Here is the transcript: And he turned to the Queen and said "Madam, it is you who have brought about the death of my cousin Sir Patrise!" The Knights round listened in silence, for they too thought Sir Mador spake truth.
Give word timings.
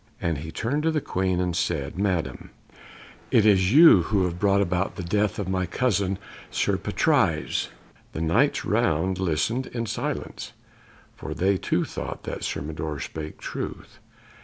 And 0.19 0.39
he 0.39 0.51
turned 0.51 0.81
to 0.81 0.89
the 0.89 0.99
Queen 0.99 1.39
and 1.39 1.55
said 1.55 1.95
"Madam, 1.99 2.49
it 3.29 3.45
is 3.45 3.71
you 3.71 4.01
who 4.01 4.23
have 4.23 4.39
brought 4.39 4.59
about 4.59 4.95
the 4.95 5.03
death 5.03 5.37
of 5.37 5.47
my 5.47 5.67
cousin 5.67 6.17
Sir 6.49 6.75
Patrise!" 6.77 7.69
The 8.13 8.21
Knights 8.21 8.65
round 8.65 9.19
listened 9.19 9.67
in 9.67 9.85
silence, 9.85 10.53
for 11.15 11.35
they 11.35 11.55
too 11.55 11.85
thought 11.85 12.25
Sir 12.43 12.61
Mador 12.63 12.99
spake 12.99 13.37
truth. 13.39 13.99